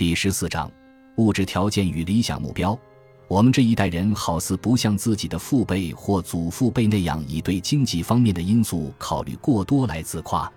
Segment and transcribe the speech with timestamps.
[0.00, 0.72] 第十四章，
[1.16, 2.74] 物质条件与理想目标。
[3.28, 10.50] 我们这一代人好似不像自己的父辈或祖父辈那样，以对经济方面的因素考虑过多来自夸。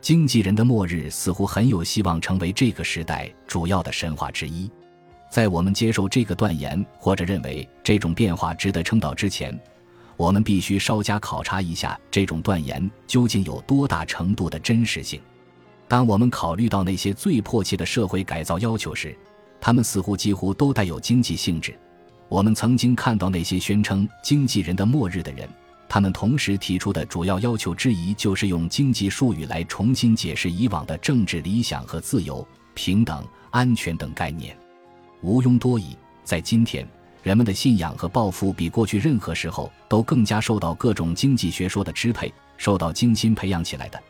[0.00, 4.68] 经济人的末日似乎很有希望成为这个时代主要的神话之一。
[5.30, 9.56] 在我们接受这个断言或者认为这种变化值得称道之前，
[10.16, 15.20] 我们必须稍加考察一下这种断言究竟有多大程度的真实性。
[15.90, 19.12] 当我们考虑到那些最迫切的社会改造要求时，
[19.60, 21.76] 他们似乎几乎都带有经济性质。
[22.28, 25.48] 我们曾经看到那些宣称“经济人的末日”的人，
[25.88, 34.56] 他们同时提出的主要要求之一就是用经济术语来重新解释以往的政治理想和自由、平等、安全等概念。
[35.22, 36.86] 毋庸多疑，在今天，
[37.24, 44.00] 人们的信仰和抱负比过去任何时候都更加受到各种经济学说的支配，受到精心培养起来的。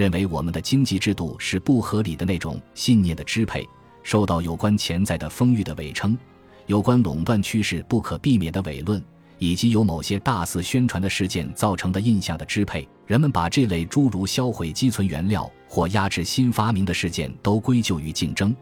[0.00, 3.68] 认为我们的经济制度是不合理的那种信念的支配，
[4.02, 6.16] 受到有关潜在的风雨的伪称，
[6.64, 9.04] 有关垄断趋势不可避免的伪论，
[9.36, 18.56] 以及由某些大肆宣传的事件造成的印象的支配，人们把这类诸如销毁积存原料或压制新发明的事件都归咎于竞争，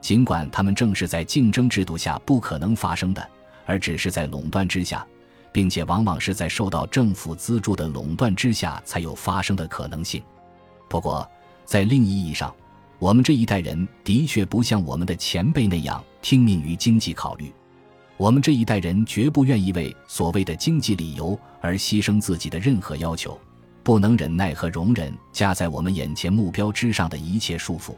[0.00, 3.28] 尽管他们正是在竞争制度下不可能发生的，
[3.66, 5.04] 而只是在垄断之下，
[5.50, 10.22] 并且往往是在受到政府资助的垄断之下才有发生的可能性。
[10.88, 11.28] 不过，
[11.64, 12.54] 在另一意义上，
[12.98, 17.52] 我们这一代人的确不像我们的前辈那样听命于经济考虑。
[18.16, 23.36] 我们这一代人绝不愿意为所谓的经济理由而牺牲自己的任何要求，
[23.82, 27.92] 不能忍耐和容忍加在我们眼前目标之上的一切束缚，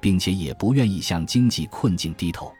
[0.00, 2.50] 并且也不愿意向经济困境低头。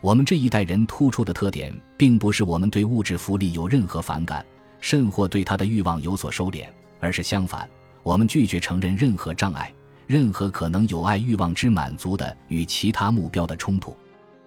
[0.00, 4.46] 我们这一代人突出的特点，并不是我们对物质福利有任何反感，
[4.80, 6.68] 甚或对他的欲望有所收敛，
[7.00, 7.68] 而是相反。
[8.06, 9.74] 我们拒绝承认任何障碍，
[10.06, 13.96] 任何可能有碍欲望之满足的与其他目标的冲突。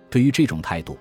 [0.10, 0.98] 对于这种态度，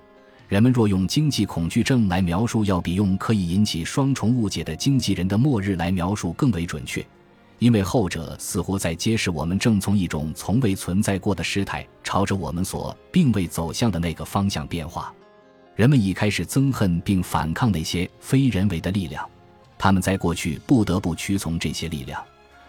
[0.49, 7.01] 人们若用经济恐惧症来描述，要比用可以引起双重误解的经纪人的末日来描述更为准确，
[7.59, 15.13] 因为后者似乎在揭示我们正从一种从未存在过的失态，朝着我们所并未走向的那个方向变化。
[15.77, 19.25] 人们已开始憎恨并反抗那些非人为的力量，
[19.77, 22.21] 他们在过去不得不屈从这些力量。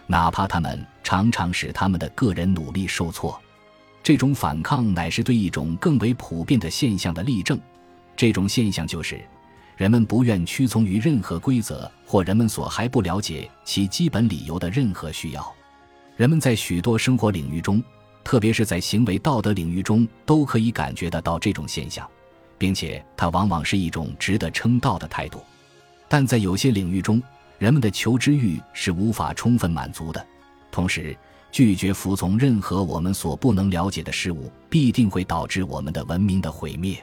[0.07, 3.39] 哪怕他们常常使他们的个人努力受挫，
[4.03, 7.59] 这种反抗乃是对一种更为普遍的现象的例证。
[8.15, 9.21] 这种现象就是，
[9.77, 15.53] 人们不愿屈从于任何规则或人们所还不了解其基本理由的任何需要。
[16.17, 17.81] 人们在许多生活领域中，
[18.23, 22.07] 特别是在行为道德领域中，都可以感觉得到这种现象，
[22.57, 25.41] 并且它往往是一种值得称道的态度。
[26.07, 27.23] 但在有些领域中，
[27.61, 30.25] 人们的求知欲是无法充分满足的，
[30.71, 31.15] 同时
[31.51, 36.97] 拒绝服从任何我们所不能了解的事物，必定会导致我们的文明的毁灭。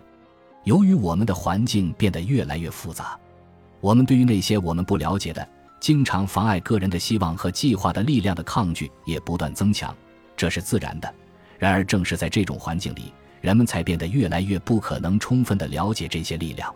[0.65, 3.17] 由于我们的环境变得越来越复杂，
[3.79, 5.49] 我们对于那些我们不了解的、
[5.79, 9.95] 经常妨碍个人的希望和计划的力量的抗拒也不断增强，
[10.37, 11.15] 这是自然的。
[11.57, 16.75] 然而，正是在这种环境里，人们才变得越来越不可能充分的了解这些力量。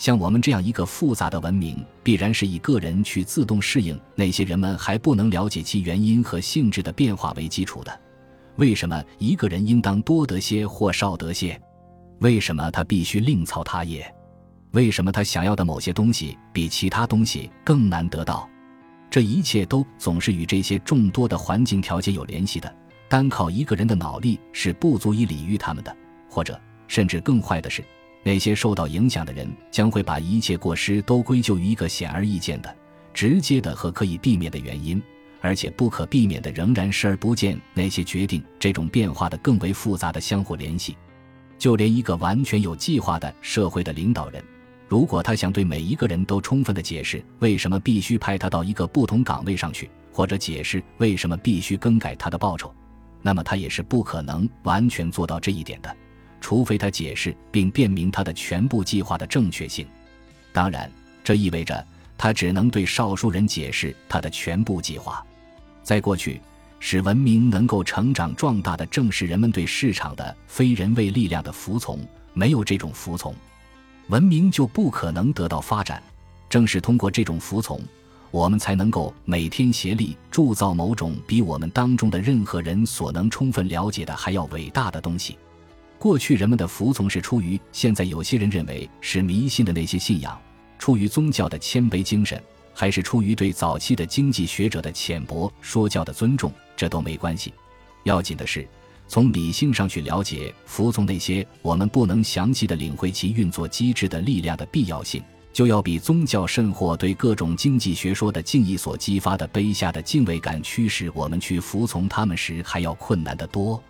[0.00, 8.00] 像我们这样一个复杂的文明，必然是以个人去自动适应那些人们还不能了解其原因和性质的变化为基础的。
[8.56, 11.60] 为什么一个人应当多得些或少得些？
[12.20, 14.10] 为什么他必须另操他业？
[14.70, 18.48] 为什么他想要的某些东西比其他东西更难得到？
[19.10, 22.74] 这一切都总是与这些众多的环境条件有联系的。
[23.06, 25.94] 单靠一个人的脑力是不足以理喻他们的，
[26.30, 26.58] 或者
[26.88, 27.84] 甚至更坏的是。
[28.22, 32.74] 那些受到影响的人将会把一切过失都归咎于一个显而易见的、
[33.14, 35.02] 直接的和可以避免的原因，
[35.40, 40.96] 而且不可避免的仍然视而不见那些决定这种变化的更为复杂的相互联系。
[41.58, 44.42] 就连一个完全有计划的社会的领导人，
[44.88, 52.74] 如果他想对每一个人都充分的解释为什么必须派他到一个不同岗位上去，或者解释为什么必须更改他的报酬，
[53.22, 55.96] 那么他也是不可能完全做到这一点的。
[56.40, 59.86] 除非他解释并辨明他的全部计划的正确性，
[60.52, 60.90] 当然，
[61.22, 65.24] 这意味着他只能对少数人解释他的全部计划。
[65.82, 66.40] 在过去，
[66.78, 71.98] 使文明能够成长壮大的正是人们对市场的非人为力量的服从。
[72.32, 73.34] 没有这种服从，
[74.06, 76.00] 文明就不可能得到发展。
[76.48, 77.80] 正是通过这种服从，
[78.30, 85.36] 我们才能够每天协力铸造某种比我们当中的任何人所能充分了解的还要伟大的东西。
[86.00, 90.40] 过去人们的服从是出于现在有些人认为是迷信的那些信仰，
[90.78, 92.42] 出于宗教的谦卑精神，
[92.72, 97.52] 还是出于对早期的经济学者的浅薄说教的尊重，这都没关系。
[98.04, 98.66] 要紧的是，
[99.08, 113.82] 从理性上去了解服从那些我们不能详细的领会其运作机制的力量的必要性，就要比宗教甚或对各种经济学说的敬意所激发的卑下的敬畏感驱使我们去服从他们时还要困难得多。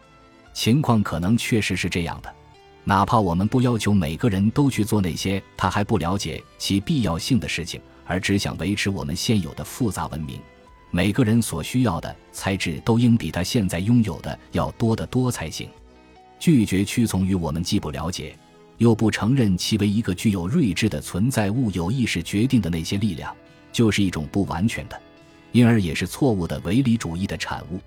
[0.52, 2.34] 情况可能确实是这样的，
[2.84, 10.40] 哪怕我们不要求每个人都去做那些他还不了解其必要性的事情，而只想维持我们现有的复杂文明。
[10.90, 15.68] 每个人所需要的材质都应比他现在拥有的要多得多才行。
[16.38, 18.36] 拒绝屈从于我们既不了解，
[18.78, 23.32] 又不承认其为一个具有睿智的存在物有意识决定的那些力量，
[23.70, 25.00] 就是一种不完全的，
[25.52, 27.78] 因而也是错误的唯理主义的产物。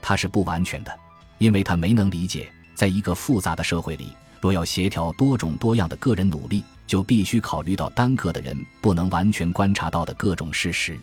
[0.00, 0.98] 它是不完全的，
[1.38, 10.98] 因为他没能理解，在一个复杂的社会里，若要协调多种多样的个人努力，就必须考虑到单个的人不能完全观察到的各种事实。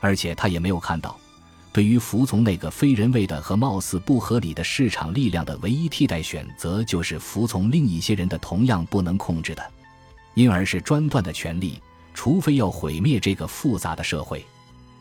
[0.00, 1.18] 而且他也没有看到，
[1.72, 9.62] 对于服从那个非人为的和貌似不合理的市场力量的唯一替代选择，就是服从另一些人的同样不能控制的，
[10.34, 11.80] 因而是专断的权利。
[12.12, 14.44] 除非要毁灭这个复杂的社会，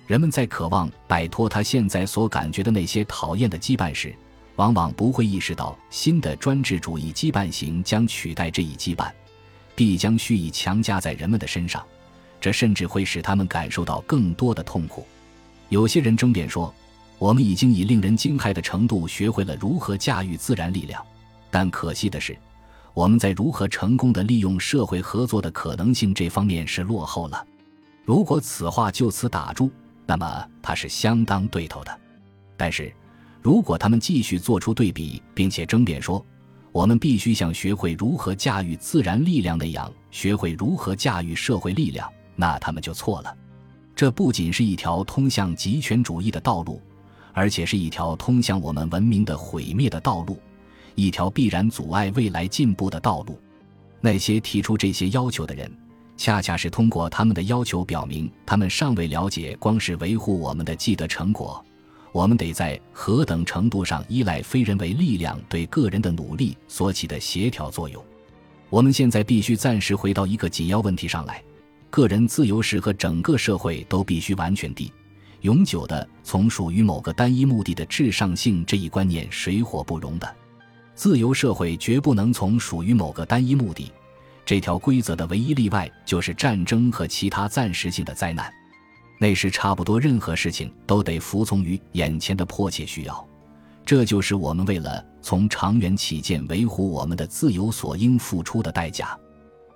[0.05, 4.13] 人们在渴望摆脱他现在所感觉的那些讨厌的羁绊时，
[4.59, 9.09] 往往不会意识到新的专制主义羁绊型将取代这一羁绊，
[9.73, 11.81] 必将蓄意强加在人们的身上。
[12.41, 15.07] 这甚至会使他们感受到更多的痛苦。
[15.69, 16.73] 有些人争辩说，
[17.17, 21.01] 我们已经以令人惊骇的程度学会了如何驾驭自然力量，
[21.49, 22.37] 但可惜的是，
[22.93, 27.47] 我们在如何成功的利用社会合作的可能性这方面是落后了。
[28.03, 29.71] 如果此话就此打住，
[30.05, 31.97] 那么它是相当对头的。
[32.57, 32.93] 但是，
[33.41, 36.23] 如果他们继续做出对比，并且争辩说，
[36.71, 42.07] 我们必须像学会如何驾驭自然力量那样学会如何驾驭社会力量。
[42.35, 43.35] 那他们就错了，
[43.95, 46.81] 这不仅是一条通向极权主义的道路，
[47.33, 50.39] 而且是一条通向我们文明的毁灭的道路，
[50.95, 53.39] 一条必然阻碍未来进步的道路。
[54.01, 55.69] 那些提出这些要求的人，
[56.15, 61.63] 恰恰是通过他们的要求表明，他们尚未了解，光是维护我们的既得成果，
[62.11, 68.03] 我们得在何等程度上依赖非人为力量对个人的努力所起的协调作用。
[68.69, 71.43] 我们现在必须暂时回到一个紧要问题上来。
[71.89, 74.91] 个人自由是和整个社会都必须完全地、
[75.41, 80.35] 永久的从属于某个单一目的的至上性这一观念水火不容的。
[80.93, 83.91] 自由社会绝不能从属于某个单一目的
[84.45, 88.53] 这条规则的唯一例外就是战争和其他暂时性的灾难。
[89.21, 93.27] 那时差不多任何事情都得服从于眼前的迫切需要，
[93.85, 99.15] 这就是我们为了从长远起见维护我们的自由所应付出的代价。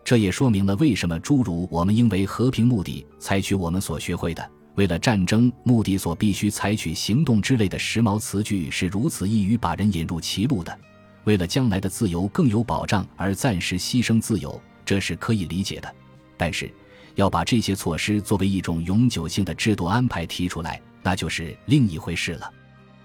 [0.01, 10.77] 这也说明了为什么诸如“我们应为和平目的采取我们所学会的，为了战争目的所必须采取行动”之类的时髦词句是如此易于把人引入歧路的。
[11.25, 15.93] 为了将来的自由更有保障而暂时牺牲自由，这是可以理解的。
[16.35, 16.69] 但是，
[17.15, 22.51] 要把这些措施作为一种永久性的制度安排提出来，那就是另一回事了。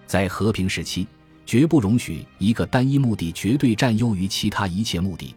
[0.07, 1.07] 在和平时期，
[1.45, 5.35] 绝不容许一个单一目的绝对占优于其他一切目的。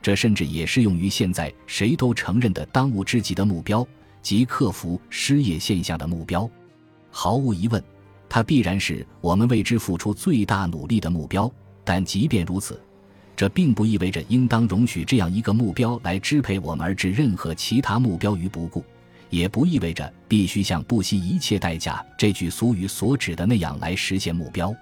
[0.00, 3.86] 这甚至也适用于现在谁都承认的当务之急的目标，
[4.20, 6.48] 即克服失业现象的目标。
[7.10, 7.82] 毫无疑问，
[8.28, 11.50] 它必然是我们为之付出最大努力的目标。
[11.84, 12.80] 但即便如此，
[13.36, 18.84] 这并不意味着应当容许这样一个目标来支配我们而置任何其他目标于不顾，
[19.30, 24.74] 也不意味着必须像不惜一切代价这句俗语所指的那样来实现目标。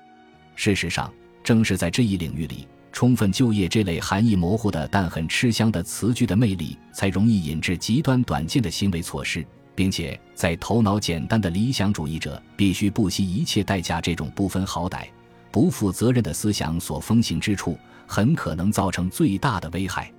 [0.54, 2.66] 事实上，正是在这一领域里。
[2.94, 9.42] 充分就业这类含义模糊的但很吃香的词句的魅力，才容易引致极端短见的行为措施，
[9.74, 15.06] 并且在头脑简单的理想主义者必须不惜一切代价这种不分好歹、
[15.50, 17.78] 不负责任的思想所风行之处，
[18.12, 20.12] 很可能造成最大的危害。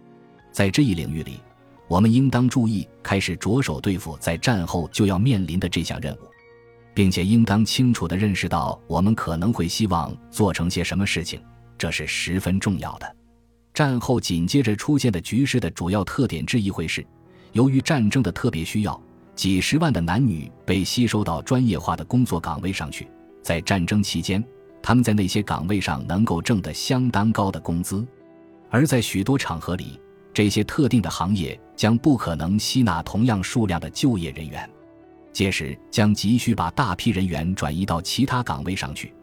[0.52, 1.40] 在这一领域里，
[1.88, 6.28] 我们应当注意开始着手对付在战后就要面临的这项任务，
[6.96, 11.40] 并且应当清楚地认识到我们可能会希望做成些什么事情。
[11.78, 13.16] 这是十分重要的。
[13.76, 17.06] 战后紧接着出现的局势的主要特点之一会是，
[17.52, 19.00] 由于战争的特别需要，
[19.36, 23.08] 几十万的男女被吸收到专业化的工作岗位上去。
[23.44, 24.44] 在战争期间，
[24.84, 28.06] 他们在那些岗位上能够挣得相当高的工资，
[28.70, 29.98] 而在许多场合里，
[30.34, 34.70] 这些特定的行业将不可能吸纳同样数量的就业人员，
[35.32, 39.14] 届时将急需把大批人员转移到其他岗位上去。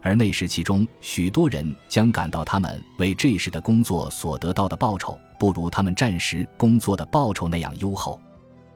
[0.00, 8.18] 而那时其中许多人将感到，他们为这时的工作所得到的报酬，不如他们战时工作的报酬那样优厚。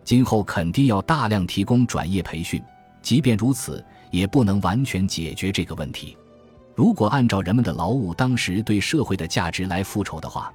[0.04, 2.62] 今后肯定要大量提供转业培训，
[3.00, 6.16] 即便如此，也不能完全解决这个问题。
[6.76, 10.52] 如果按照人们的劳务当时对社会的价值来复仇的话，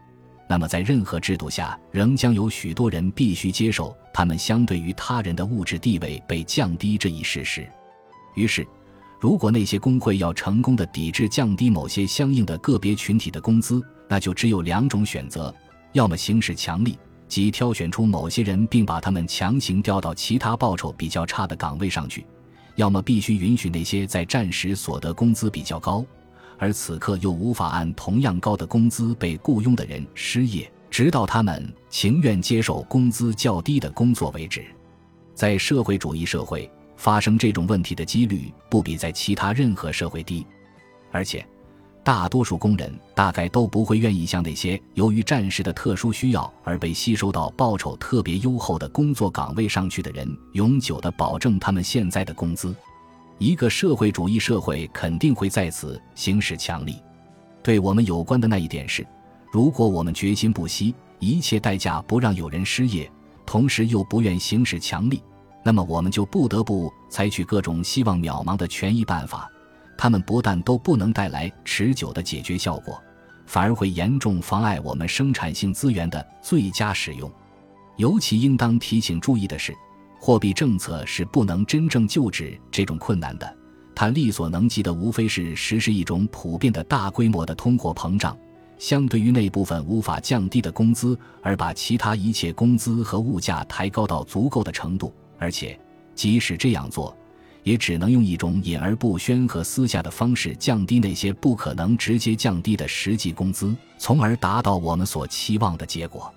[0.47, 7.67] 那么在任何制度下，仍将有许多人必须接受他们相对于他人的物质地位被降低这一事实。
[8.35, 8.63] 于是，
[9.19, 15.51] 如果那些工会要成功的抵制降低某些相应的个别群体的工资，那就只有两种选择：
[15.93, 22.27] 要么行使强力，即挑选出某些人并把他们强行调到其他报酬比较差的岗位上去。
[22.81, 26.03] 要么必须允许那些在战时所得工资比较高，
[26.57, 34.65] 而此刻又无法按同样高的工资被雇佣的人失业，直到他们情愿接受工资较低的工作为止。
[35.35, 40.43] 在社会主义社会，发生这种问题的几率不比在其他任何社会低，
[41.11, 41.45] 而且。
[42.03, 52.75] 大多数工人大概都不会愿意向那些由于战时的特殊需要而被吸收到报酬特别优厚的工作岗位上去的人永久地保证他们现在的工资。
[53.38, 56.96] 一个社会主义社会肯定会在此行使强力。
[57.62, 59.05] 对我们有关的那一点是：
[59.51, 63.12] 如果我们决心不惜一切代价不让有人失业，
[63.46, 65.22] 同时又不愿行使强力，
[65.63, 69.50] 那么我们就不得不采取各种希望渺茫的权益办法。
[70.01, 73.00] 他们不但都不能带来持久的解决效果，
[73.46, 77.31] 反而会严重妨碍我们生产性资源的最佳使用。
[77.98, 79.75] 尤其应当提醒注意的是，
[80.20, 83.55] 货币政策是不能真正救治这种困难的。
[83.93, 88.36] 它力所能及的无非是实施一种普遍的大规模的通货膨胀，
[88.79, 95.13] 相对于那部分无法降低的工资，而把其他一切工资和物价抬高到足够的程度。
[95.38, 95.79] 而且，
[96.15, 97.15] 即使这样做，
[97.63, 106.34] 也只能用一种隐而不宣和私下的方式降低那些不可能直接降低的实际工资，从而达到我们所期望的结果。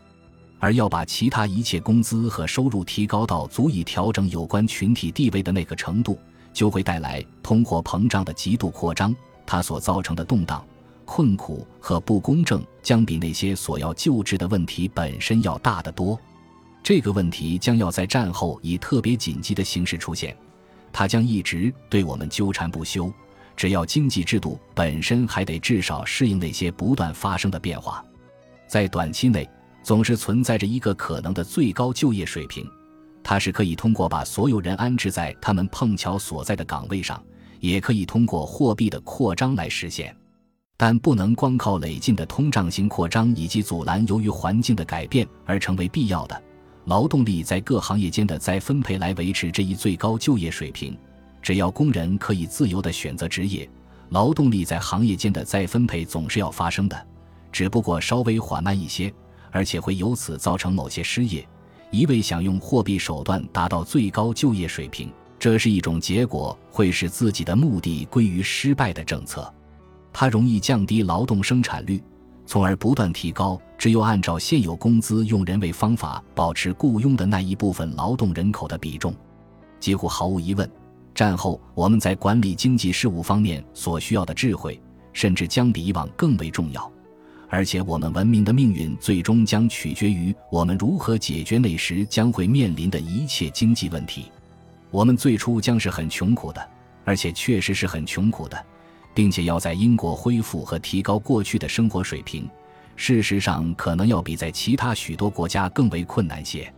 [0.59, 6.19] 而要把其他一切工资和收入提高到足以调整有关群体地位的那个程度，
[6.53, 9.15] 就会带来通货膨胀的极度扩张。
[9.45, 10.65] 它所造成的动荡、
[11.05, 16.19] 困苦和不公正，将比那些所要救治的问题本身要大得多。
[16.83, 20.35] 这个问题将要在战后以特别紧急的形式出现。
[20.97, 23.13] 它将一直对我们纠缠不休，
[23.57, 28.03] 只要经济制度本身还得至少适应那些不断发生的变化。
[28.69, 29.51] 在短期内，
[29.83, 32.65] 总是存在着一个可能的最高就业水平，
[33.25, 37.21] 它是可以通过把所有人安置在他们碰巧所在的岗位上，
[37.59, 40.17] 也可以通过货币的扩张来实现，
[40.77, 46.41] 但不能光靠累进的通胀型扩张以及阻拦由于环境的改变而成为必要的。
[46.87, 50.97] 劳动力在各行业间的再分配来维持这一最高就业水平。
[51.41, 53.69] 只要工人可以自由地选择职业，
[54.11, 57.07] 劳动力在行业间的再分配总是要发生的，
[57.53, 59.13] 只不过稍微缓慢一些，
[59.51, 61.47] 而且会由此造成某些失业。
[61.91, 69.53] 一味想用货币手段达到最高就业水平，这是一种结果会使自己的目的归于失败的政策。
[70.13, 72.03] 它容易降低劳动生产率。
[72.47, 79.15] 从而不断提高只有按照现有工资用人为方法保持雇佣的那一部分劳动人口的比重，
[79.81, 80.71] 几乎毫无疑问，
[81.15, 84.81] 战后我们在管理经济事务方面所需要的智慧，
[85.13, 86.91] 甚至将比以往更为重要。
[87.51, 94.33] 而且，我们文明的命运最终将取决于我们如何解决那时将会面临的一切经济问题。
[94.91, 96.69] 我们最初将是很穷苦的，
[97.05, 98.67] 而且确实是很穷苦的。
[99.15, 102.49] 并且要在英国恢复和提高过去的生活水平，
[102.97, 106.73] 事实上可能要比在其他许多国家更为困难些。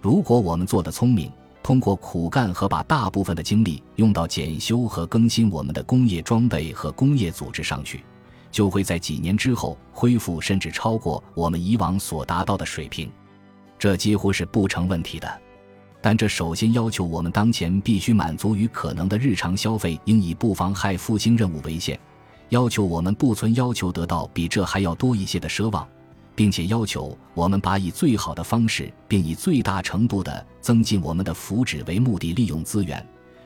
[0.00, 1.30] 如果我们做得聪明，
[1.62, 8.02] 通过苦干和把大部分的精力用到检修和更新我们的工业装备和工业组织上去，
[8.50, 13.10] 就会在几年之后恢复甚至超过我们以往所达到的水平。
[13.78, 15.40] 这几乎是不成问题的。
[16.06, 21.96] 但这首先要求我们当前必须满足于可能的日常消费，应以不妨害复兴任务为限；
[22.50, 25.88] 要求我们不存要求得到比这还要多一些的奢望，
[26.34, 33.02] 并且要求我们把以最好的方式，并以最大程度的增进我们的福祉为目的利用资源，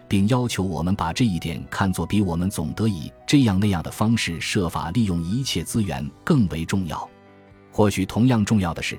[0.08, 7.08] 并要求我们把这一点看作比我们总得以这样那样的方式设法利用一切资源更为重要。
[7.70, 8.98] 或许同样重要的是。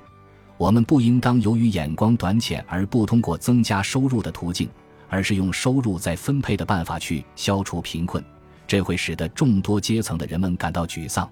[0.60, 4.68] 我们不应当由于眼光短浅而不通过增加收入的途径，
[5.08, 8.22] 而是用收入再分配的办法去消除贫困。
[8.68, 11.26] 这会使得众多阶层的人们感到沮丧，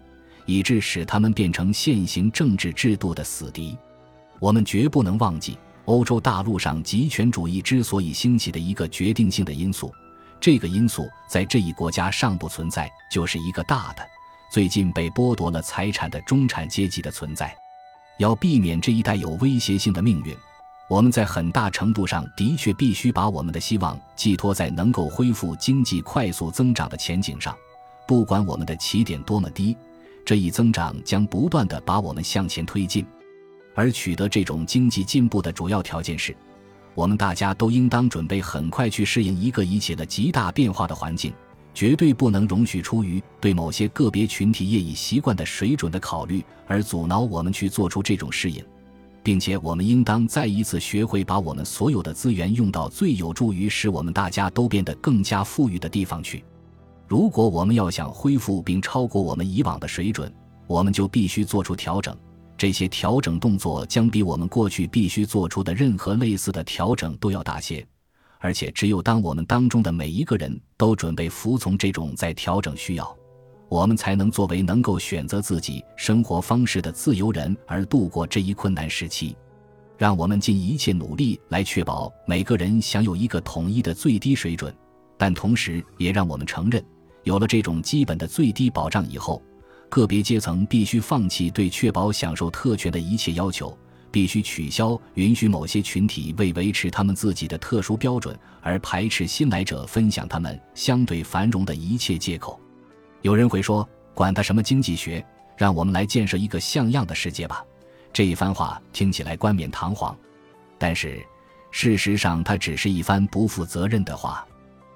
[0.47, 3.77] 以致使他们变成现行政治制度的死敌。
[4.39, 9.93] 我们绝不能忘记，欧洲大陆上极权主义之所以兴起的一个决定性的因素，
[10.41, 14.03] 这个因素在这一国家尚不存在，就是一个大的、
[14.51, 17.55] 最近被剥夺了财产的中产阶级的存在。
[18.19, 20.37] 要避免这一带有威胁性的命运，
[20.89, 27.57] 我们在很大程度上的确必须把我们的希望寄托在能够恢复经济快速增长的前景上，
[28.07, 29.77] 不管我们的起点多么低，
[30.25, 33.07] 这一增长将不断的把我们向前推进。
[33.75, 36.37] 而取得这种经济进步的主要条件是，
[36.97, 41.33] 我们大家都应当准备很快去适应一个引起了极大变化的环境，
[41.79, 48.61] 绝对不能容许出于对某些个别群体业已习惯的水准的考虑而阻挠我们去做出这种适应。
[49.23, 56.43] 并且，我们应当再一次学会把我们所有的资源用到最有助于使我们大家都变得更加富裕的地方去。
[57.07, 60.35] 如果我们要想恢复并超过我们以往的水准，
[60.67, 62.13] 我们就必须做出调整。
[62.57, 67.87] 这些调整动作将比我们过去必须做出的任何类似的调整都要大些。
[68.41, 73.17] 而且，只有当我们当中的每一个人都准备服从这种在调整需要。
[73.69, 79.37] 我们才能作为能够选择自己生活方式的自由人而度过这一困难时期。
[79.99, 84.75] 让我们尽一切努力来确保每个人享有一个统一的最低水准，
[85.17, 86.83] 但同时也让我们承认，
[87.25, 89.43] 有了这种基本的最低保障以后，
[89.89, 93.77] 个别阶层必须放弃对确保享受特权的一切要求，
[94.11, 102.61] 必须取消允许某些群体为维持他们自己的特殊标准而排斥新来者分享他们相对繁荣的一切借口。
[103.23, 105.25] 有人会说：“管他什么经济学，
[105.57, 107.65] 让我们来建设一个像样的世界吧。”
[108.13, 110.17] 这一番话听起来冠冕堂皇，
[110.79, 111.25] 但是
[111.71, 114.47] 事实上，它只是一番不负责任的话。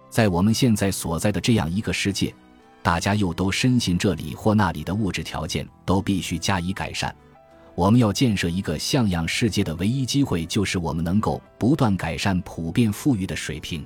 [0.09, 2.35] 在我们现在所在的这样一个世界，
[2.83, 7.15] 大家又都深信这里或那里的物质条件都必须加以改善。
[7.75, 13.85] 我们要建设一个像样世界的唯一机会，就是我们能够不断改善普遍富裕的水平。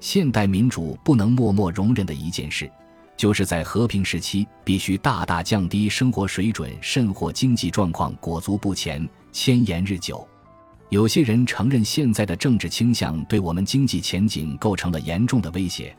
[0.00, 2.70] 现代民主不能默默容忍的一件事。
[3.14, 10.26] 就是在和平时期，必须大大降低生活水准，甚或经济状况裹足不前，千言日久。
[10.88, 15.94] 有些人承认现在的政治倾向对我们经济前景构成了严重的威胁，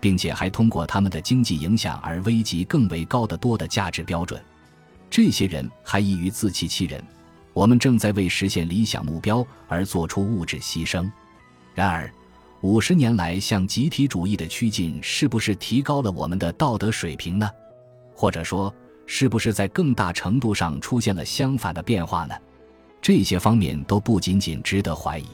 [0.00, 4.42] 并且还通过他们的经济影响而危及更为高得多的价值标准。
[5.12, 7.04] 这些人还易于自欺欺人。
[7.52, 11.08] 我们正在为实现理想目标而做出物质牺牲，
[11.74, 12.10] 然而。
[12.62, 17.50] 五十年来向集体主义的趋近，是不是提高了我们的道德水平呢？
[18.14, 18.72] 或者说，
[19.04, 22.34] 是不是在更大程度上出现了相反的变化呢？
[23.02, 25.26] 这些方面都不仅仅值得怀疑。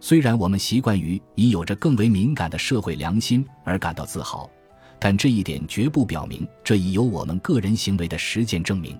[0.00, 4.50] 虽然我们习惯于以有着更为敏感的社会良心而感到自豪，
[4.98, 8.98] 但这一点绝不表明这已由我们个人行为的实践证明。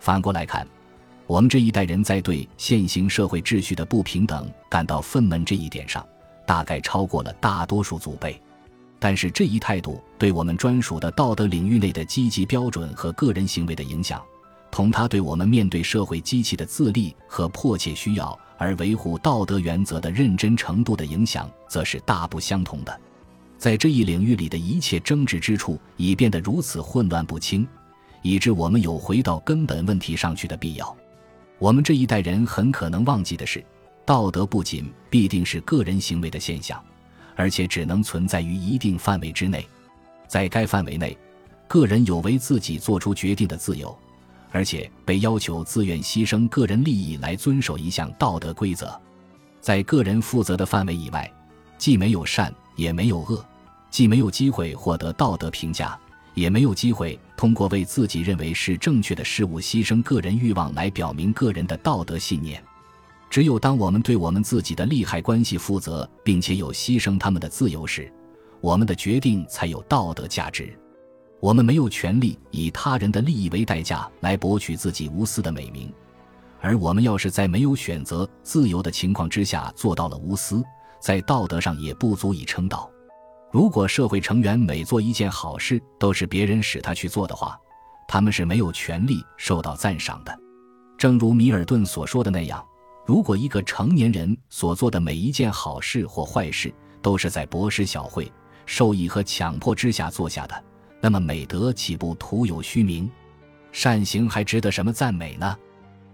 [0.00, 0.66] 反过来看，
[1.26, 6.04] 我们这一代人在对现行社会秩序的不平等感到愤懑这一点上。
[6.46, 8.42] 大概超过了大多数祖辈，
[8.98, 14.20] 但是这一态度对我们专属的道德领域内的积极标准和个人行为的影响，
[14.68, 23.00] 同他对我们面对社会机器的自立和迫切需要而维护道德原则的认真程度的影响，则是大不相同的。
[23.56, 27.64] 在这一领域里的一切争执之处已变得如此混乱不清，
[28.22, 30.96] 以致我们有回到根本问题上去的必要。
[31.58, 33.64] 我们这一代人很可能忘记的是。
[34.06, 36.82] 道德不仅必定是个人行为的现象，
[37.36, 39.64] 而且只能存在于一定范围之内。
[40.26, 41.16] 在该范围内，
[41.68, 43.96] 个人有为自己做出决定的自由，
[44.50, 49.00] 而且被要求自愿牺牲个人利益来遵守一项道德规则。
[49.60, 51.30] 在个人负责的范围以外，
[51.78, 53.44] 既没有善也没有恶，
[53.90, 55.96] 既没有机会获得道德评价，
[56.34, 62.62] 也没有机会通过为自己认为是正确的事物牺牲个人欲望来表明个人的道德信念。
[63.30, 68.12] 只有当我们对我们自己的利害关系负责，并且有牺牲他们的自由时，
[68.60, 70.78] 我们的决定才有道德价值。
[71.40, 75.90] 我们没有权利以他人的利益为代价来博取自己无私的美名，
[76.60, 80.62] 而我们要是在没有选择自由的情况之下做到了无私，
[81.00, 82.90] 在道德上也不足以称道。
[83.52, 87.58] 如果社会成员每做一件好事都是别人使他去做的话，
[88.06, 90.38] 他们是没有权利受到赞赏的。
[90.96, 92.64] 正如米尔顿所说的那样。
[93.06, 98.30] 如果一个成年人所做的每一件好事或坏事都是在博施小惠、
[98.66, 100.64] 受益和强迫之下做下的，
[101.00, 103.10] 那么美德岂不徒有虚名？
[103.72, 105.56] 善行还值得什么赞美呢？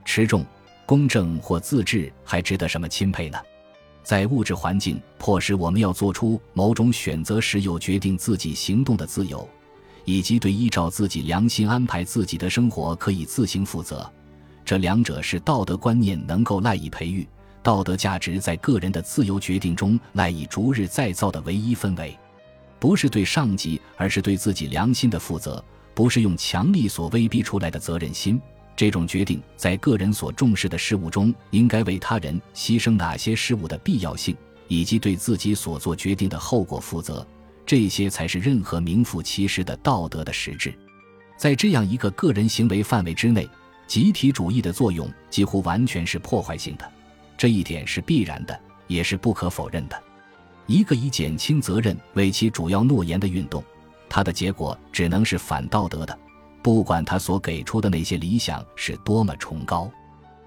[0.06, 0.46] 持重、
[0.86, 3.38] 公正或自治还值得什么钦佩呢？
[4.06, 9.48] 在物质环境迫使我们要做出某种选择时，有决定自己行动的自由，
[10.04, 14.08] 以及对依照自己良心安排自己的生活可以自行负责。
[14.64, 17.26] 这两者是道德观念能够赖以培育、
[17.64, 22.16] 道德价值在个人的自由决定中赖以逐日再造的唯一氛围，
[22.78, 25.60] 不是对上级，而是对自己良心的负责；
[25.96, 28.40] 不是用强力所威逼出来的责任心。
[28.76, 34.36] 这种决定在个人所重视的事物中，应该为他人牺牲哪些事物的必要性，
[34.68, 37.26] 以及对自己所做决定的后果负责。
[37.64, 40.72] 这些才是任何名副其实的道德的实质。
[41.36, 43.48] 在这样一个个人行为范围之内，
[43.86, 46.92] 集体主义的作用几乎完全是破坏性的，
[47.36, 50.00] 这一点是必然的，也是不可否认的。
[50.66, 53.64] 一个以减轻责任为其主要诺言的运动，
[54.08, 56.18] 它的结果只能是反道德的，
[56.66, 59.88] 不管他所给出的那些理想是多么崇高。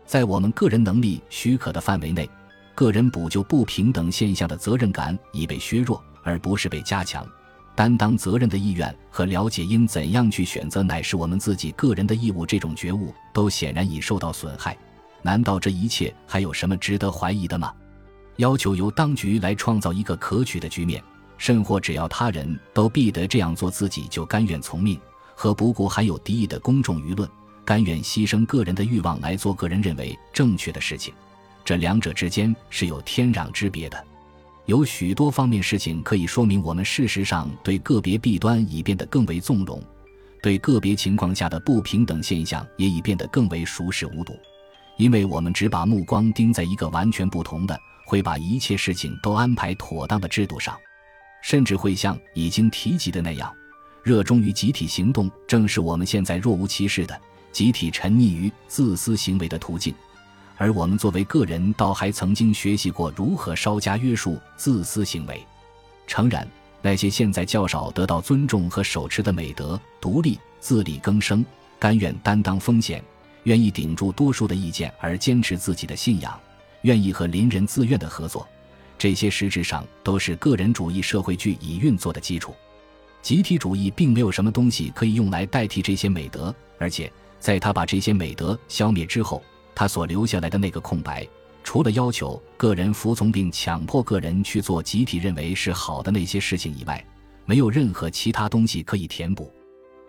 [0.05, 2.29] 在我们个人能力许可的范围内，
[2.75, 7.25] 个人补救不平等现象的责任感已被削弱，而不是被加强。
[7.73, 14.77] 担当责任的意愿和了解应怎样去选择乃是我们自己个人的义务，这种觉悟都显然已受到损害。
[15.21, 17.73] 难道这一切还有什么值得怀疑的吗？
[18.35, 21.01] 要求由当局来创造一个可取的局面，
[21.37, 24.99] 甚或只要他人都必得这样做，自己就甘愿从命，
[25.41, 27.29] 和不顾含有敌意的公众舆论，
[27.63, 31.13] 甘愿牺牲个人的欲望来做个人认为正确的事情，
[31.63, 34.05] 这两者之间是有天壤之别的。
[34.65, 39.81] 有许多方面事情可以说明，我们事实上对个别弊端已变得更为纵容，
[40.43, 44.37] 对个别情况下的不平等现象也已变得更为熟视无睹，
[44.97, 50.77] 因为我们只把目光盯在一个完全不同的、会把一切事情都安排妥当的制度上，
[51.41, 53.49] 甚至会像已经提及的那样，
[54.03, 57.19] 热衷于集体行动，正是我们现在若无其事的
[57.51, 59.93] 集体沉溺于自私行为的途径。
[60.57, 65.41] 而我们作为个人，倒还曾经学习过如何稍加约束自私行为。
[66.05, 66.45] 诚然，
[66.81, 71.45] 那些现在较少得到尊重和手持的美德——独立、自力更生、
[71.77, 73.03] 甘愿担当风险、
[73.43, 76.37] 愿意顶住多数的意见而坚持自己的信仰、
[76.81, 78.45] 愿意和邻人自愿的合作，
[78.97, 82.53] 这些实质上都是个人主义社会据以运作的基础。
[83.21, 89.41] 集体主义并没有什么东西可以用来代替这些美德，而且在他把这些美德消灭之后。
[89.75, 91.25] 他所留下来的那个空白，
[91.63, 97.01] 除了要求个人服从并强迫个人去做集体认为是好的那些事情以外，
[97.45, 99.49] 没有任何其他东西可以填补。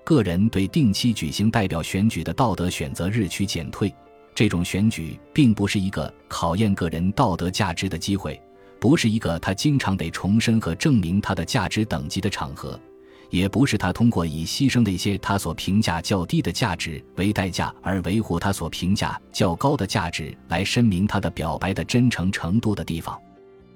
[0.03, 3.95] 个人对定期举行代表选举的道德选择日趋减退。
[4.35, 8.43] 这种选举并不是一个考验个人道德价值的机会，
[8.81, 12.77] 不是一个他经常得重申和证明他的价值等级的场合。
[13.31, 23.19] 也不是他通过以牺牲那些他所评价较低的价值为代价而维护他所评价较高的价值来声明他的表白的真诚程度的地方。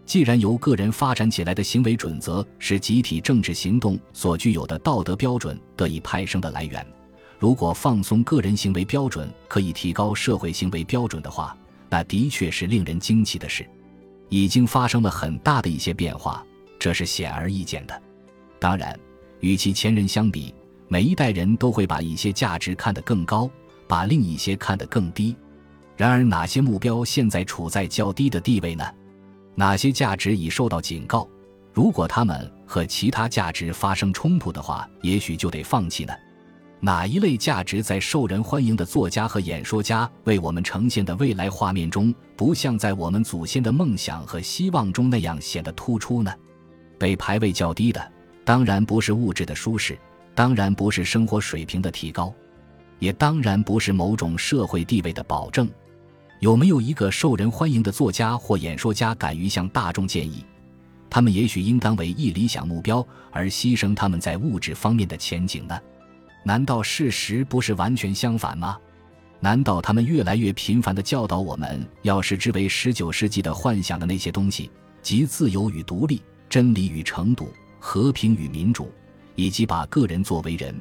[0.04, 6.84] 既然由个人发展起来的行为准则是集体政治行动所具有的道德标准得以派生的来源，
[7.38, 11.56] 如果放松个人行为标准可以提高社会行为标准的话，
[11.88, 13.64] 那的确是令人惊奇的事。
[14.28, 16.44] 已经发生了很大的一些变化，
[16.78, 18.02] 这是显而易见的。
[18.58, 18.98] 当然。
[19.44, 20.54] 与其前人相比，
[20.88, 23.50] 每一代人都会把一些价值看得更高，
[23.86, 25.36] 把另一些看得更低。
[25.98, 28.82] 然而，哪些目标现在处在较低的地位呢？
[29.54, 31.28] 哪些价值已受到警告？
[31.74, 36.14] 如果他们和其他价值发生冲突的话，也许就得放弃呢？
[36.80, 46.32] 哪一类价值在受人欢迎的作家和演说家为我们呈现的未来画面中，不像在我们祖先的梦想和希望中那样显得突出呢？
[46.98, 48.13] 被排位较低的。
[48.44, 49.98] 当然不是物质的舒适，
[50.34, 52.32] 当然不是生活水平的提高，
[52.98, 55.68] 也当然不是某种社会地位的保证。
[56.40, 60.44] 有没有一个受人欢迎的作家或演说家敢于向大众建议，
[61.08, 65.80] 他们也许应当为一理想目标而牺牲他们在物质方面的前景呢？
[66.44, 68.76] 难道事实不是完全相反吗？
[69.40, 77.48] 难道他们越来越频繁地教导我们要视之为十九世纪的幻想的那些东西，即自由与独立、真理与程度？
[77.86, 78.90] 和平与民主，
[79.34, 80.74] 以及把个人作为人，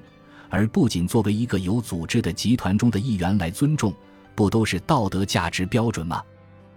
[0.50, 3.94] 而不仅作为一个有组织的集团中的一员来尊重，
[4.34, 6.24] 不都是道德价值标准吗？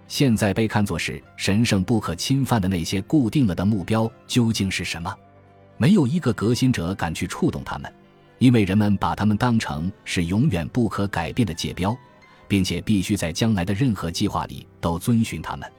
[0.08, 5.16] 现在被看作是神圣不可侵犯的那些固定了的目标究竟是什么？
[5.76, 7.90] 没有一个革新者敢去触动他们，
[8.38, 11.96] 因为人们把他们当成是永远不可改变的界标，
[12.48, 15.72] 并且必须在将来的任何计划里都遵循他们。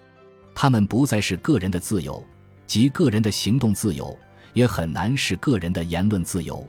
[0.55, 2.23] 他们不再是个人的自由，
[2.65, 4.17] 即个人的行动自由。
[4.57, 6.67] 也很难是个人的言论自由，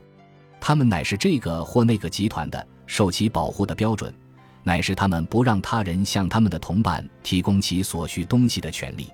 [0.61, 4.13] 他们乃是这个或那个集团的受其保护的标准，
[4.61, 9.09] 乃是他们不让他人向他们的同伴提供其所需东西的权利。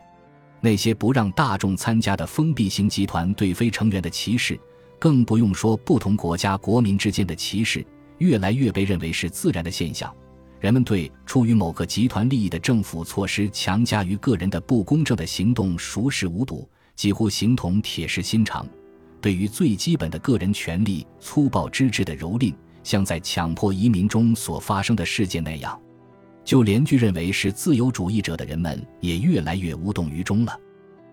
[0.59, 4.59] 那些不让大众参加的封闭型集团对非成员的歧视，
[4.99, 7.85] 更不用说不同国家国民之间的歧视，
[8.17, 10.13] 越来越被认为是自然的现象。
[10.59, 16.69] 人们对出于某个集团利益的政府措施强加于个人的不公正的行动熟视无睹。
[16.95, 18.67] 几乎形同铁石心肠，
[19.21, 22.53] 对于最基本的个人权利粗暴之至的蹂躏，
[22.83, 25.79] 像在强迫移民中所发生的事件那样，
[26.43, 30.57] 就连据认为是自由主义者的人们也越来越无动于衷了。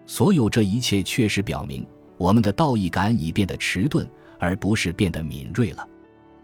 [0.06, 5.88] 所有这一切确实表明，我们的道义感已变得迟钝，而不是变得敏锐了。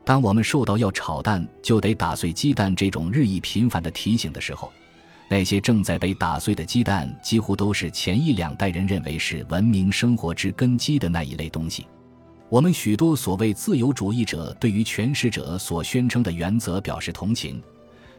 [0.04, 4.72] 当我们受到要炒蛋就得打碎鸡蛋这种日益频繁的提醒的时候，
[5.28, 11.86] 那些正在被打碎的鸡蛋几乎都是前一两代人认为是文明生活之根基的那一类东西。
[12.48, 17.62] 我们许多所谓自由主义者对于权势者所宣称的原则表示同情，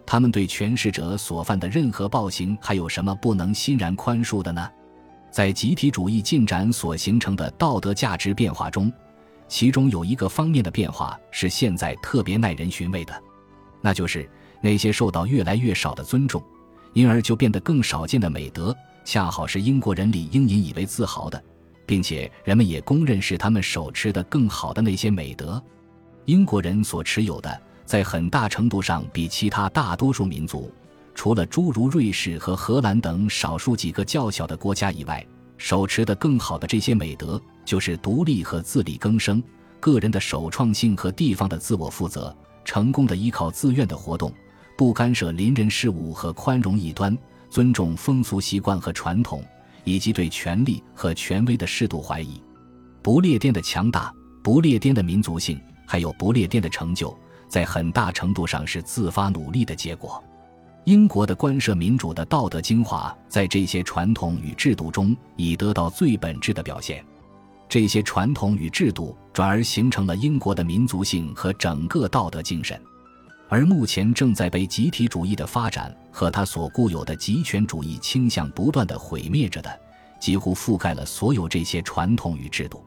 [0.06, 4.70] 他们对权势者所犯的任何暴行还有什么不能欣然宽恕的呢？
[5.32, 8.92] 在集体主义进展所形成的道德价值变化中，
[9.48, 13.24] 其中有一个方面的变化是现在特别耐人寻味的，
[13.82, 14.30] 那就是
[14.62, 16.44] 那些受到越来越少的尊重，
[16.94, 21.44] 因而就变得更少见的美德，恰好是英国人理应引以为自豪的。
[21.90, 25.60] 并且人们也公认是他们手持的更好的那些美德，
[26.26, 30.72] 英国人所持有的，在很大程度上比其他大多数民族，
[31.16, 35.26] 除了诸如瑞士和荷兰等少数几个较小的国家以外，
[35.58, 39.42] 手持的更好的这些美德，就是独立和自力更生、
[39.80, 42.32] 个人的首创性和地方的自我负责、
[42.64, 44.32] 成功的依靠自愿的活动、
[44.80, 47.18] 不干涉邻人事务和宽容异端、
[47.50, 49.44] 尊重风俗习惯和传统。
[49.86, 52.40] 以及对权力和权威的适度怀疑，
[53.02, 54.14] 不列颠的强大、
[54.44, 60.24] 不列颠的民族性，还有不列颠的成就，在很大程度上是自发努力的结果。
[60.84, 67.04] 英国的官设民主的道德精华，在这些传统与制度中已得到最本质的表现。
[67.68, 72.80] 这些传统与制度转而形成了英国的民族性和整个道德精神。
[73.50, 79.80] 而目前正在被集体主义的发展和他所固有的极权主义倾向不断的毁灭着的，
[80.20, 82.84] 几乎覆盖了所有这些传统与制度。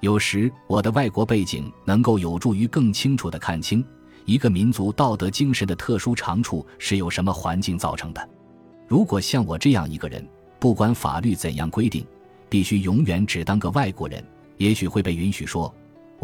[0.00, 3.82] 有时，我的外国背景能够有助于更清楚地看清
[4.26, 8.28] 一个民族道德精神的特殊长处是由什么环境造成的。
[8.86, 12.06] 如果像我这样一个人，不管法律怎样规定，
[12.50, 14.22] 必须永远只当个外国人，
[14.58, 15.74] 也许会被允许说。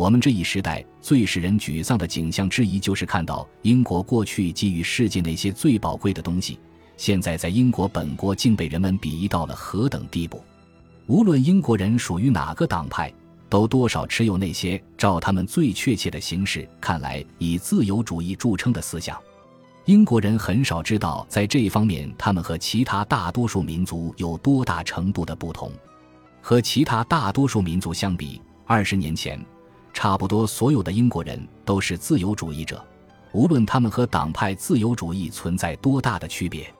[0.00, 6.58] 我们这一时代最使人沮丧的景象之一，就是看到英国过去给予世界那些最宝贵的东西，
[6.96, 10.42] 现在在英国本国竟被人们鄙夷到了何等地步。
[11.06, 13.12] 无论英国人属于哪个党派，
[13.50, 19.20] 都多少持有那些照他们最确切的形式看来以自由主义著称的思想。
[19.84, 25.70] 英国人很少知道，在这一方面，他们和其他大多数民族有多大程度的不同。
[26.40, 29.38] 和其他大多数民族相比，二十年前。
[29.92, 32.84] 差不多所有的英国人都是自由主义者，
[33.32, 36.72] 无论他们和党派自由主义存在多大的区别。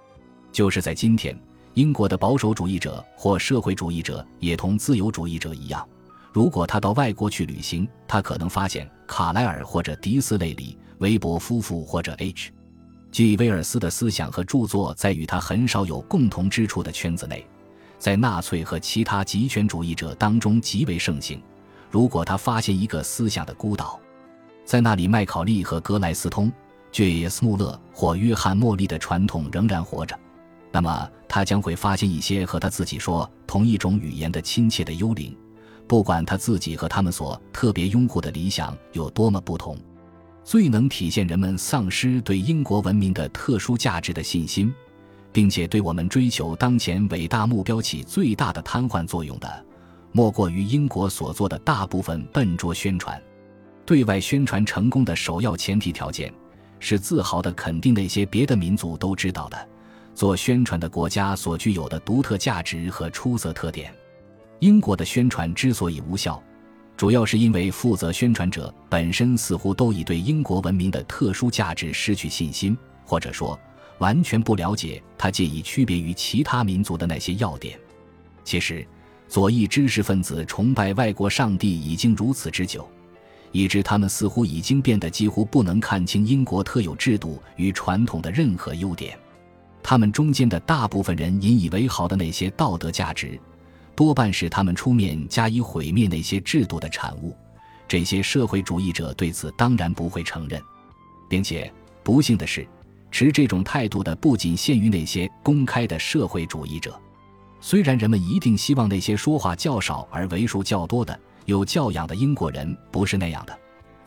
[0.53, 1.39] 就是在今天，
[1.75, 5.87] 英国的保守主义者或社会主义者也同自由主义者一样。
[6.33, 13.37] 如果他到外国去旅行，他可能发现卡莱尔或者迪斯雷里、韦伯夫妇或者 H.G.
[13.37, 17.45] 威尔斯的思想和著作在与他很少有共同之处的圈子内，
[17.99, 21.43] 在纳粹和其他极权主义者当中极为盛行。
[21.91, 23.99] 如果他发现一个思想的孤岛，
[24.65, 26.51] 在那里，麦考利和格莱斯通、
[26.93, 30.17] 爵斯穆勒或约翰莫利的传统仍然活着，
[30.71, 35.37] 那么他将会发现一些和他自己说同一种语言的亲切的幽灵，
[35.89, 39.77] 不管他自己和他们所特别拥护的理想有多么不同。
[40.45, 44.73] 最能体现人们丧失对英国文明的特殊价值的信心，
[45.33, 49.65] 并且对我们追求当前伟大目标起最大的瘫痪作用的。
[50.13, 53.21] 莫过于英国所做的大部分笨拙宣传。
[53.87, 56.33] 对外宣传成功的首要前提条件，
[56.79, 59.69] 是自豪地肯定那些别的民族都知道的
[60.15, 63.93] 做宣传的国家所具有的独特价值和出色特点。
[64.61, 66.41] 英国的宣传之所以无效，
[66.97, 73.59] 主要是因为负责宣传者本身似乎都已对英国文明的特殊价值失去信心，或者说
[73.99, 77.79] 完全不了解它借以区别于其他民族的那些要点。
[78.45, 78.87] 其实。
[79.31, 82.91] 左翼知识分子崇拜外国上帝已经如此之久，
[83.53, 89.17] 以致他们似乎已经变得几乎不能看清英国特有制度与传统的任何优点。
[89.85, 93.39] 他们中间的大部分人引以为豪的那些道德价值，
[93.95, 97.33] 多半是他们出面加以毁灭那些制度的产物。
[97.87, 100.61] 这些社会主义者对此当然不会承认，
[101.29, 102.67] 并且不幸的是，
[103.13, 107.01] 持这种态度的不仅限于那些公开的社会主义者。
[107.61, 113.59] 虽然人们一定希望那些说话较少而为数较多的有教养的英国人不是那样的，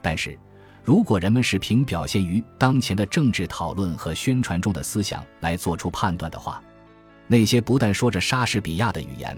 [0.02, 0.38] 但是，
[0.84, 6.62] 如果人们是凭表现于当前的政治讨论和宣传中的思想来做出判断的话，
[7.28, 9.38] 那些不但说着莎士比亚的语言，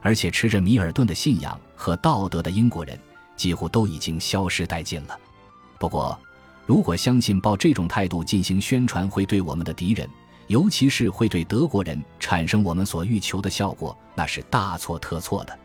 [0.00, 2.98] 而且持着米尔顿的信仰和道德的英国人，
[3.34, 5.18] 几乎都已经消失殆尽了。
[5.78, 6.18] 不过，
[6.66, 10.08] 如果相信抱这种态度进行宣传会对我们的敌人，
[10.46, 15.58] 尤其是会对德国人产生我们所欲求的效果，那是大错特错的。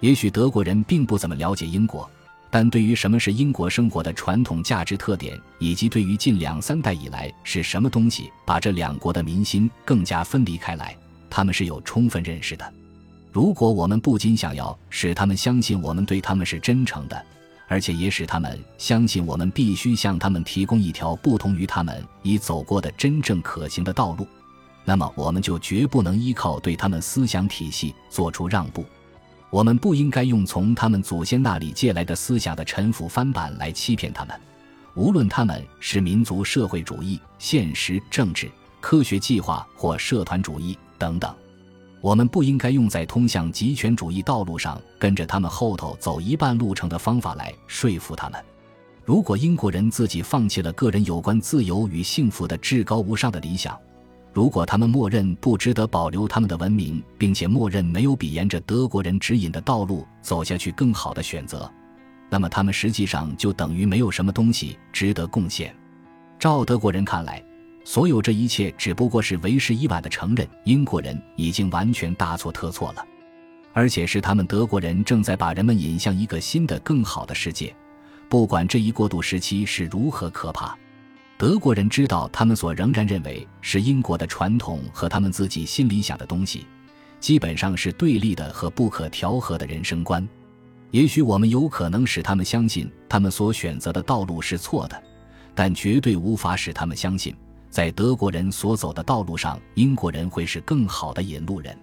[0.00, 2.08] 也许德国人并不怎么了解英国，
[2.50, 10.96] 但对于什么是英国生活的传统价值特点，以及对于近两三代以来是什么东西把这两国的民心更加分离开来，
[11.30, 12.72] 他们是有充分认识的。
[13.32, 17.24] 如果我们不仅想要使他们相信我们对他们是真诚的，
[17.68, 24.26] 而且也使他们相信我们必须向他们提供一条不同于他们已走过的真正可行的道路，
[24.84, 28.84] 那么我们就绝不能依靠对他们思想体系做出让步。
[29.50, 34.38] 我们不应该用从他们祖先那里借来的思想的陈腐翻版来欺骗他们，
[34.94, 38.50] 无论他们是民族社会主义、现实政治、
[38.80, 41.34] 科学计划或社团主义等等。
[42.06, 48.40] 我们不应该用在通向极权主义道路上跟着他们后头走一半路程的方法来说服他们。
[49.04, 53.76] 如果英国人自己放弃了个人有关自由与幸福的至高无上的理想，
[54.32, 61.68] 如果他们默认不值得保留他们的文明，并且默认没有比沿着德国人指引的道路走下去更好的选择，
[62.30, 65.74] 那么他们实际上就等于没有什么东西值得贡献。
[66.38, 67.42] 照德国人看来。
[67.86, 73.06] 所有这一切只不过是为时已晚的承认，英国人已经完全大错特错了，
[73.72, 77.72] 而且是他们德国人正在把人们引向一个新的、更好的世界。
[78.28, 80.76] 不管这一过渡时期是如何可怕，
[81.38, 86.66] 德国人知道他们所仍然认为是英国的传统和他们自己心里想的东西，
[87.20, 90.28] 基本上是对立的和不可调和的人生观。
[90.90, 95.00] 也许我们有可能使他们相信他们所选择的道路是错的，
[95.54, 97.32] 但绝对无法使他们相信。
[97.70, 101.76] 在德国人所走的道路上，英国人会是更好的引路人。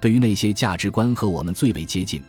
[0.00, 2.22] 对于那些价值观和我们最为接近，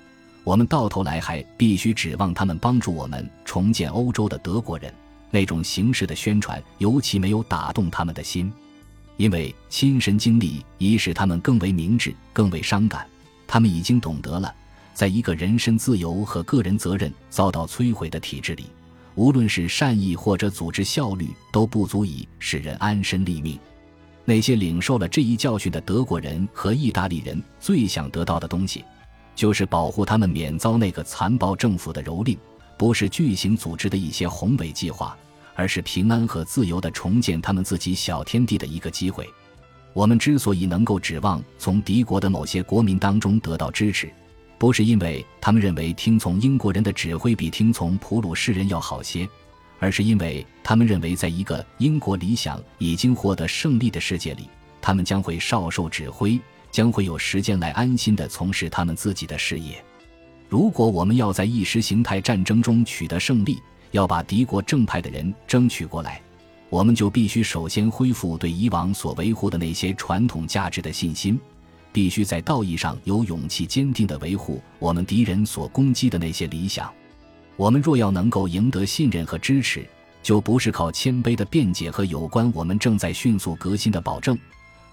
[0.44, 4.94] 我们到头来还必须指望他们帮助我们重建欧洲的德国人。
[5.32, 8.54] 那种形式的宣传尤其没有打动他们的心，
[9.18, 13.08] 因为亲身经历已使他们更为明智、更为伤感。
[13.48, 14.54] 他们已经懂得了，
[14.94, 18.68] 在一个人身自由和个人责任遭到摧毁的体制里。
[19.16, 23.60] 无论是善意或者组织效率，都不足以使人安身立命。
[24.26, 28.86] 那些领受了这一教训的德国人和意大利人最想得到的东西，
[29.36, 32.38] 就是保护他们免遭那个残暴政府的蹂躏，
[32.78, 35.18] 不是巨型组织的一些宏伟计划，
[35.56, 39.30] 而是平安和自由的重建他们自己小天地的一个机会。
[39.92, 44.12] 我们之所以能够指望从敌国的某些国民当中得到支持，
[44.64, 49.28] 不是因为他们认为听从英国人的指挥比听从普鲁士人要好些，
[49.78, 54.50] 而是因为他们认为，在一个英国理想已经获得胜利的世界里，
[54.82, 56.40] 他们将会少受指挥，
[56.72, 59.84] 将会有时间来安心地从事他们自己的事业。
[60.48, 66.22] 如果我们要在意识形态战争中取得胜利，要把敌国正派的人争取过来，
[66.70, 71.38] 我们就必须首先恢复对以往所维护的那些传统价值的信心。
[71.94, 76.92] 必须在道义上有勇气，坚定地维护我们敌人所攻击的那些理想。
[77.56, 79.88] 我们若要能够赢得信任和支持，
[80.24, 84.36] 就不是靠谦卑的辩解和有关我们正在迅速革新的保证，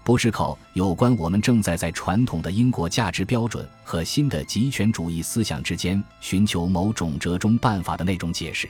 [0.03, 8.69] 不是靠有关我们正在在传统的英国价值标准和新的极权主义思想之间寻求某种折中办法的那种解释。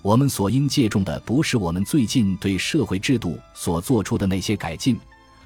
[0.00, 4.96] 我们所应借重的，不是我们最近对社会制度所做出的那些改进。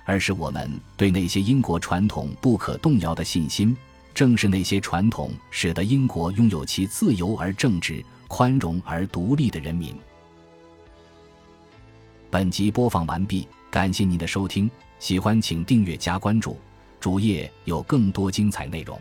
[0.04, 3.76] 而是我们对那些英国传统不可动摇的信心，
[4.14, 9.94] 正是那些传统使得英国拥有其自由而正直、宽容而独立的人民。
[12.30, 16.56] 本集播放完毕，感谢您的收听，喜欢请订阅加关注，
[16.98, 18.98] 主页有更多精彩内容。